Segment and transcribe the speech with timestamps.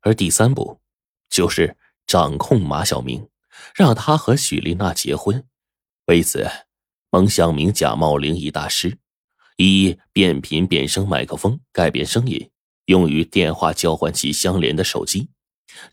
[0.00, 0.80] 而第三步，
[1.28, 3.28] 就是掌控马小明，
[3.74, 5.44] 让他和许丽娜结婚。
[6.06, 6.48] 为此，
[7.10, 8.98] 蒙小明假冒灵异大师，
[9.56, 12.50] 以变频变声麦克风改变声音，
[12.86, 15.30] 用于电话交换器相连的手机，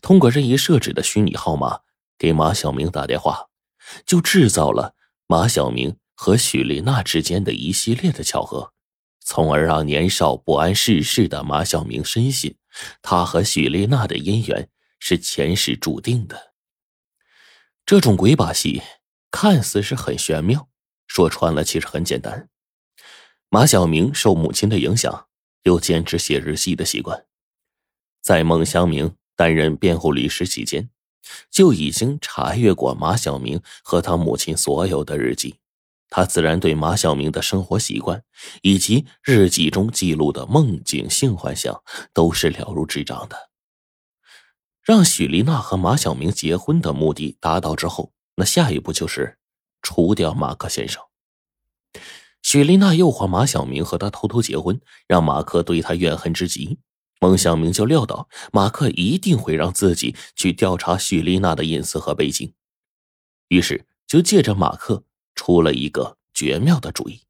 [0.00, 1.80] 通过任意设置的虚拟号码
[2.18, 3.48] 给马小明打电话，
[4.06, 4.94] 就制造了
[5.26, 8.72] 马小明和许丽娜之间的一系列的巧合，
[9.20, 12.56] 从而让年少不谙世事的马小明深信
[13.02, 14.68] 他和许丽娜的姻缘
[14.98, 16.54] 是前世注定的。
[17.84, 18.82] 这种鬼把戏。
[19.28, 20.70] 看似是很玄妙，
[21.06, 22.48] 说穿了其实很简单。
[23.50, 25.28] 马小明受母亲的影响，
[25.64, 27.26] 有坚持写日记的习惯。
[28.22, 30.88] 在孟祥明担任辩护律师期间，
[31.50, 35.56] 就已经查阅过马小明和他母亲所有的日记。
[36.10, 38.22] 他自然对马小明的生活习惯
[38.62, 43.36] 以及日记中记录的梦境、性幻想都是了如指掌的。
[44.82, 48.12] 让许丽娜和马小明结婚的目的达到之后。
[48.38, 49.38] 那下一步就是
[49.80, 51.02] 除掉马克先生。
[52.42, 56.78] 许丽娜诱惑马小明和他偷偷结婚，让马克对他怨恨之极。
[57.18, 62.52] 孟小明就料到马克一定会让自己去调查许丽娜的隐私和背景，
[63.48, 65.04] 于是就借着马克
[65.46, 67.20] 出了一个绝妙的主意，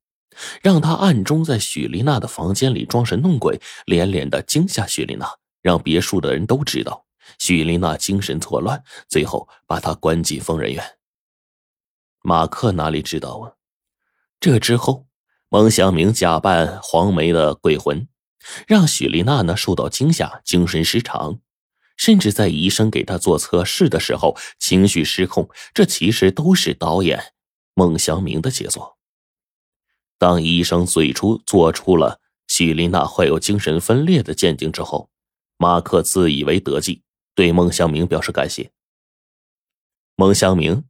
[0.63, 5.29] 让他暗中在许丽娜的房间里装神弄鬼，连连的惊吓许丽娜，
[5.61, 7.05] 让别墅的人都知道
[7.39, 10.83] 许丽娜精神错乱，最后把她关进疯人院。
[12.23, 13.53] 马克哪里知道啊？
[14.41, 15.07] 这之后，
[15.51, 18.09] 孟祥明假扮黄梅的鬼魂，
[18.67, 21.39] 让许丽娜呢受到惊吓，精神失常，
[21.99, 25.51] 甚至在医生给她做测试的时候情绪失控。
[25.75, 27.35] 这其实都是导演
[27.77, 28.99] 孟祥明的杰作。
[30.19, 35.11] 当医生最初做出了许丽娜患有精神分裂的鉴定之后，
[35.57, 37.05] 马克自以为得计，
[37.37, 38.73] 对孟祥明表示感谢。
[40.17, 40.83] 孟祥明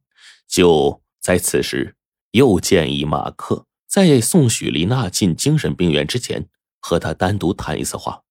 [0.47, 1.03] 就。
[1.19, 1.97] 在此时，
[2.31, 6.47] 又建议马克在送许丽娜进精神病院之前，
[6.79, 8.23] 和他单独谈一次话，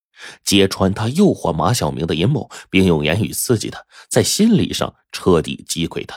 [0.43, 6.17] 揭穿他诱惑马小明的阴谋，并用言语刺激他，在心理上彻底击溃他，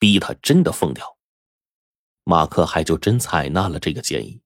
[0.00, 1.13] 逼他真的疯掉。
[2.24, 4.40] 马克还就真采纳了这个建议。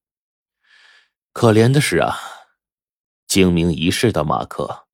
[1.33, 2.19] 可怜的是啊，
[3.27, 4.87] 精明一世的马克，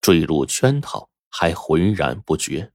[0.00, 2.72] 坠入圈套还浑然不觉。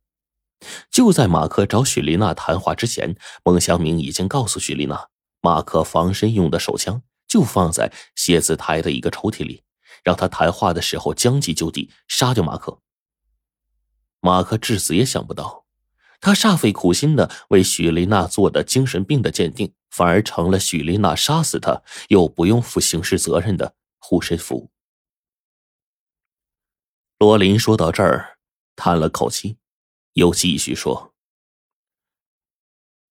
[0.90, 5.10] 就在马克找许丽娜谈话之前，孟祥明已经告诉许丽娜，
[5.42, 9.64] 马克防身用的手枪就放在写字台的一个抽屉里，
[10.04, 12.82] 让他谈话的时候将计就计，杀掉马克。
[14.20, 15.67] 马克至死也想不到，
[16.20, 24.70] 他煞费苦心的为许丽娜做的精神病的鉴定，反而成了许丽娜杀死他又不用负刑事责任的护身符。
[27.20, 28.38] 罗琳说到这儿，
[28.76, 29.58] 叹了口气。
[30.14, 31.14] 又继续说：“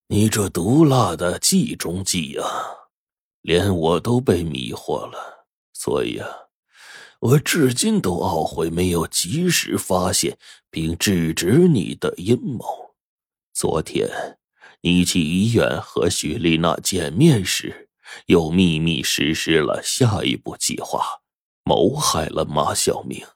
[0.08, 2.48] 你这毒辣的计中计啊，
[3.42, 5.46] 连我都被迷惑了。
[5.72, 6.28] 所以啊，
[7.20, 10.36] 我至今都懊悔没有及时发现
[10.68, 12.85] 并制止你的阴谋。
[13.58, 14.36] 昨天
[14.82, 17.88] 你去医院和许丽娜见面时，
[18.26, 21.00] 又秘密实施了下一步计划，
[21.64, 23.26] 谋害了马小明。”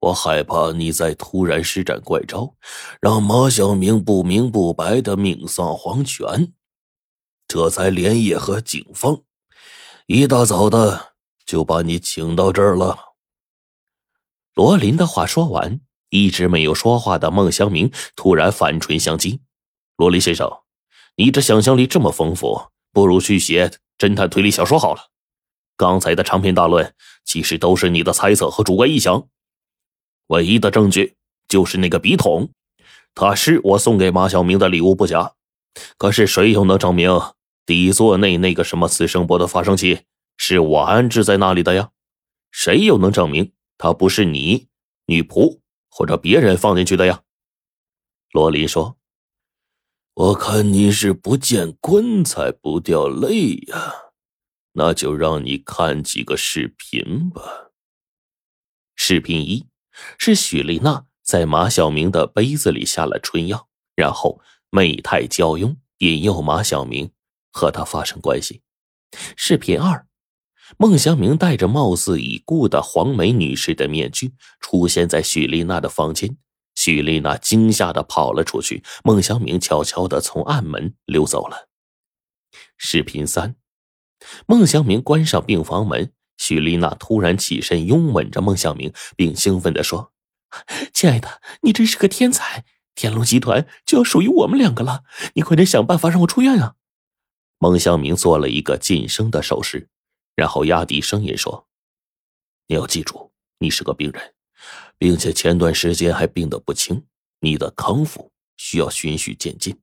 [0.00, 2.56] 我害怕你再突然施展怪招，
[3.02, 6.54] 让马小明不明不白的命丧黄泉，
[7.46, 9.24] 这才连夜和警方
[10.06, 13.12] 一大早的就把你请到这儿了。
[14.54, 19.40] 罗琳的话说完，一直没有说话的孟祥明突然反唇相讥
[19.96, 20.58] ：“罗琳先生，
[21.16, 25.08] 你这想象力这么丰富，不如去写侦探推理小说好了。
[25.74, 29.26] 刚才的长篇大论其实都是你的猜测和主观臆想。”
[30.28, 31.14] 唯一的证据
[31.48, 32.50] 就是那个笔筒，
[33.14, 35.32] 它是我送给马小明的礼物不假。
[35.96, 37.18] 可是谁又能证明
[37.64, 40.00] 底座内那个什么次声波的发生器
[40.36, 41.88] 是我安置在那里的呀？
[42.50, 44.66] 谁又能证明它不是你
[45.06, 45.61] 女仆
[45.94, 47.22] 或者别人放进去的呀？
[48.32, 48.96] 罗琳说
[50.14, 54.12] ：“我看你是不见棺材不掉泪呀，
[54.72, 57.72] 那就让你看几个视频吧。”
[58.96, 59.66] 视频一。
[60.18, 64.40] 是许丽娜在马小明的杯子里下了春药，然后
[64.70, 67.12] 媚态娇慵，引诱马小明
[67.50, 68.62] 和他发生关系。
[69.36, 70.06] 视频二，
[70.78, 76.36] 孟祥明戴着貌似已故的黄梅女士的面具出现在许丽娜的房间，
[76.74, 81.68] 许丽娜惊吓的跑了出去，孟祥明悄悄的从暗门溜走了。
[82.76, 83.56] 视频三，
[84.46, 86.12] 孟祥明关上病房门。
[86.38, 90.12] 许丽娜突然起身，拥吻着孟祥明，并兴奋地说
[90.92, 92.64] ：“亲爱的，你真是个天才！
[92.96, 95.04] 天龙集团就要属于我们两个了，
[95.34, 96.74] 你快点想办法让我出院啊！
[97.58, 99.88] 孟祥明做了一个晋升的手势，
[100.34, 101.66] 然后压低声音说
[102.66, 104.34] ：“你要记住，你是个病人，
[104.98, 107.04] 并且前段时间还病得不轻，
[107.40, 109.80] 你的康复需要循序渐进。”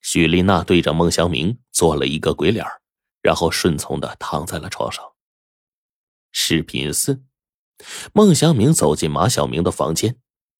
[0.00, 2.64] 许丽娜对着孟祥明做了一个鬼脸，
[3.20, 5.04] 然后顺从的躺在了床上。
[6.30, 7.22] 视频四，
[8.12, 10.16] 孟祥明走进马小明的房间，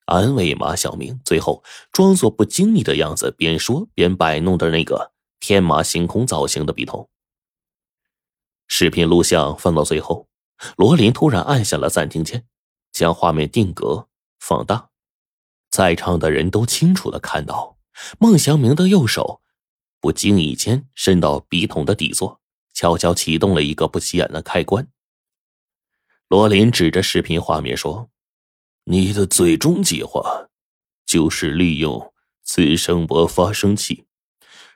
[0.06, 1.62] 安慰马小明，最后
[1.92, 7.08] 装作不经意的样子，边说边摆弄着那个天马行空造型的笔筒。
[8.68, 10.28] 视频录像放到最后，
[10.76, 12.46] 罗琳突然按下了暂停键，
[12.92, 14.90] 将画面定格放大，
[15.70, 17.76] 在场的人都清楚的看到。
[18.18, 19.40] 孟祥明的右手
[20.00, 22.40] 不经意间伸到笔筒的底座，
[22.72, 24.86] 悄悄启动了一个不起眼的开关。
[26.28, 28.10] 罗琳指着视频画面说
[28.84, 30.48] ：“你的最终计划
[31.06, 32.12] 就是利用
[32.44, 34.04] 次声波发生器，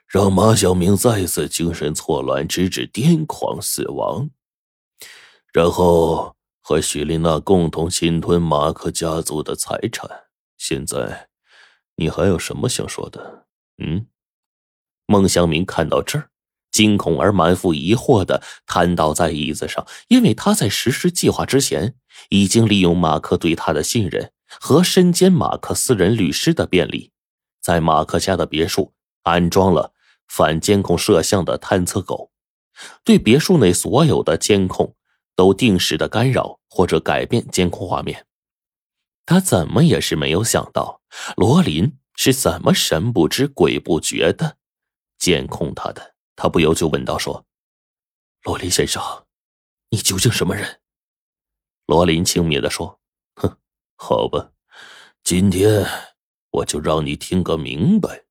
[0.07, 4.29] 让马小明再次精神错乱，直至癫狂死亡，
[5.51, 10.09] 然后和许丽娜共同侵吞马克家族的财产。
[10.57, 11.29] 现在。”
[11.95, 13.45] 你还有什么想说的？
[13.77, 14.07] 嗯，
[15.05, 16.29] 孟祥明看到这儿，
[16.71, 21.93] 惊恐而满腹疑惑的瘫倒在椅子上，因为他在实施计划之前，
[22.29, 27.11] 已经利用马克对他的信任和身兼马克私人律师的便利，
[27.61, 29.92] 在马克家的别墅安装了
[30.35, 32.31] 反监控摄像的探测狗，
[33.03, 34.95] 对别墅内所有的监控
[35.35, 38.25] 都定时的干扰或者改变监控画面。
[39.27, 41.01] 他怎么也是没有想到，
[41.37, 44.57] 罗琳是怎么神不知鬼不觉的
[45.19, 46.15] 监控他的。
[46.35, 47.45] 他不由就问道：“说，
[48.41, 49.27] 罗琳先生，
[49.91, 50.81] 你究竟什么人？”
[51.85, 52.99] 罗琳轻蔑的说
[53.37, 53.55] ：“哼，
[53.97, 54.51] 好吧，
[55.23, 55.85] 今天
[56.49, 58.23] 我就让你听个明白。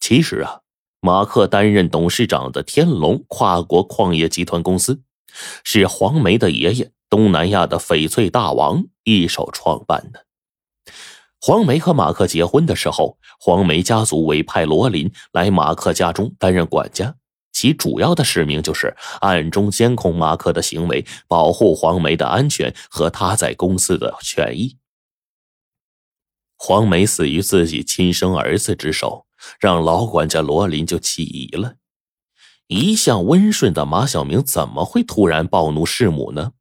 [0.00, 0.62] 其实啊，
[1.00, 5.02] 马克担任董事长的天龙跨国矿业集团公司，
[5.64, 10.26] 是黄梅的爷爷。”东南亚的翡翠大王一手创办的。
[11.40, 17.14] 黄梅和马克结婚的时候，黄梅家族委派罗琳来马克家中担任管家，
[17.50, 24.76] 其主要的使命就是暗中监控马克的行为，保护黄梅的安全和他在公司的权益。
[26.58, 29.24] 黄梅死于自己亲生儿子之手，
[29.58, 31.74] 让老管家罗琳就起疑了：
[32.66, 36.52] 一向温顺的马小明怎么会突然暴怒弑母呢？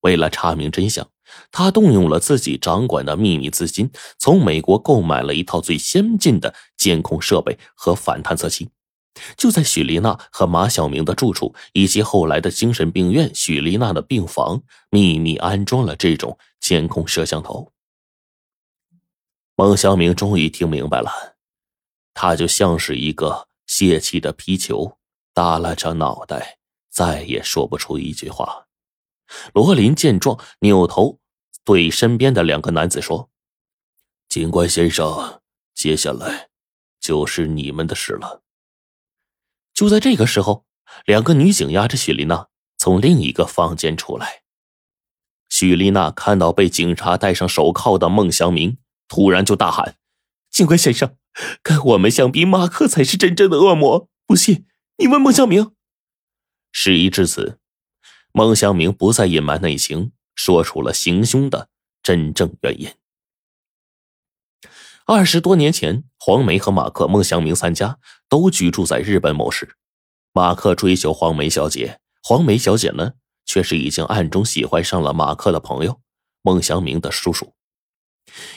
[0.00, 1.08] 为了查明真相，
[1.50, 8.68] 他动用了自己掌管的秘密资金，从美国购买了一套最先进的监控设备和反探测器，
[9.36, 17.72] 就在许丽娜和马小明的住处以及后来的精神病院许丽娜的病房秘密安装了这种监控摄像头。
[19.56, 21.33] 孟小明终于听明白了，
[22.14, 24.98] 他就像是一个泄气的皮球，
[25.34, 26.58] 耷拉着脑袋，
[26.88, 28.66] 再也说不出一句话。
[29.52, 31.18] 罗琳见状，扭头
[31.64, 33.30] 对身边的两个男子说
[34.28, 35.40] ：“警官先生，
[35.74, 36.48] 接下来
[37.00, 38.42] 就是你们的事了。”
[39.74, 40.64] 就在这个时候，
[41.04, 44.42] 两个女警押着许丽娜从另一个房间出来。
[45.48, 49.96] 许丽娜看到被警察戴上手铐的孟祥明，突然就大喊
[50.54, 51.16] ：“警官先生，
[51.64, 54.08] 跟我们相比，马克才是真正的恶魔！
[54.24, 54.66] 不信，
[54.98, 55.72] 你问孟祥明。”
[56.70, 57.58] 事已至此。
[58.30, 61.70] 孟祥明不再隐瞒内情，说出了行凶的
[62.04, 62.88] 真正原因。
[65.06, 69.74] 二十多年前，黄梅和马克、孟祥明三家都居住在日本某市。
[70.32, 76.00] 马克追求黄梅小姐，黄梅小姐呢，却是已经暗中喜欢上了马克的朋友
[76.42, 77.54] 孟祥明的叔叔。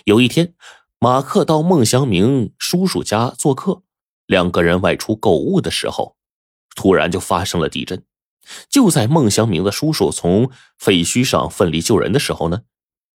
[0.05, 0.53] 有一天，
[0.99, 3.83] 马克到孟祥明叔叔家做客，
[4.25, 6.17] 两个人外出购物的时候，
[6.75, 8.03] 突然就发生了地震。
[8.67, 12.63] 就在孟祥明的叔叔从废墟上奋力救人的时候呢，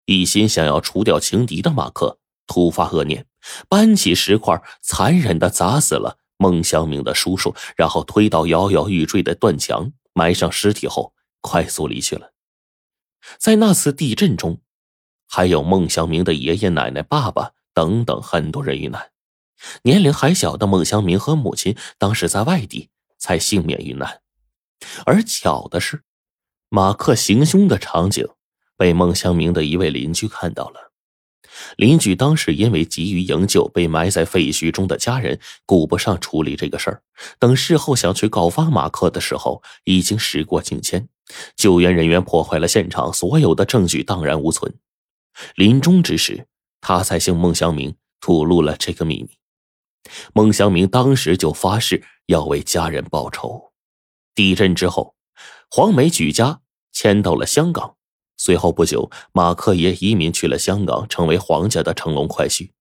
[0.05, 3.25] 一心想要除掉情敌的马克突发恶念，
[3.67, 12.33] 搬起石块，残忍的砸死了孟祥明的叔叔，然后推倒摇摇欲坠的断墙，埋上尸体后快速离去了。
[13.39, 14.59] 在那次地震中，
[15.27, 19.11] 还有孟祥明的爷爷奶奶、爸爸等等很多人遇难。
[19.83, 24.21] 年龄还小的孟祥明和母亲当时在外地，才幸免遇难。
[25.05, 26.01] 而巧的是，
[26.69, 28.27] 马克行凶的场景
[28.75, 30.91] 被孟祥明的一位邻居看到了。
[31.77, 37.03] 邻居当时因为急于营救被埋在废墟中的家人，顾不上处理这个事儿。
[37.37, 41.07] 等事后想去告发马克的时候，已经时过境迁，
[41.55, 44.73] 救援人员破坏了现场，所有的证据荡然无存。
[45.55, 46.47] 临终之时，
[46.81, 49.29] 他才向孟祥明吐露了这个秘密。
[50.33, 53.71] 孟祥明当时就发誓要为家人报仇。
[54.33, 55.15] 地震之后，
[55.69, 56.61] 黄梅举家
[56.91, 57.95] 迁到了香港。
[58.37, 62.71] 随后不久，马克也移民去了香港，成为黄家的乘龙快婿。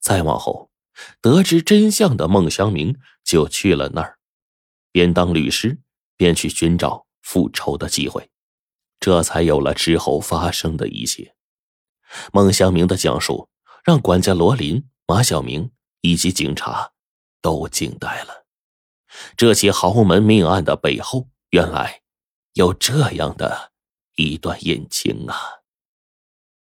[0.00, 0.68] 再往后，
[1.20, 4.18] 得知真相的孟祥明就去了那儿，
[4.90, 5.78] 边当律师
[6.16, 8.28] 边去寻找复仇的机会，
[8.98, 11.35] 这才有了之后发生的一切。
[12.32, 13.48] 孟祥明的讲述
[13.84, 15.70] 让管家罗林、马小明
[16.00, 16.92] 以及警察
[17.40, 18.46] 都惊呆了。
[19.36, 22.02] 这起豪门命案的背后，原来
[22.54, 23.72] 有这样的。
[24.16, 25.36] 一段隐情啊。